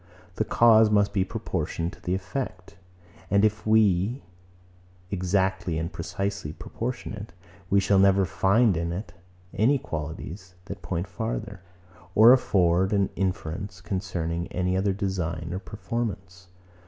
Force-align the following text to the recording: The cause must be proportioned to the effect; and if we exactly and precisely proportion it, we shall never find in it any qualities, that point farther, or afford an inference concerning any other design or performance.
The 0.37 0.45
cause 0.45 0.89
must 0.89 1.13
be 1.13 1.23
proportioned 1.23 1.93
to 1.93 2.01
the 2.01 2.15
effect; 2.15 2.75
and 3.29 3.45
if 3.45 3.67
we 3.67 4.23
exactly 5.11 5.77
and 5.77 5.93
precisely 5.93 6.53
proportion 6.53 7.13
it, 7.13 7.33
we 7.69 7.79
shall 7.79 7.99
never 7.99 8.25
find 8.25 8.75
in 8.75 8.91
it 8.91 9.13
any 9.53 9.77
qualities, 9.77 10.55
that 10.65 10.81
point 10.81 11.05
farther, 11.07 11.61
or 12.15 12.33
afford 12.33 12.93
an 12.93 13.09
inference 13.15 13.79
concerning 13.79 14.47
any 14.47 14.75
other 14.75 14.91
design 14.93 15.49
or 15.53 15.59
performance. 15.59 16.47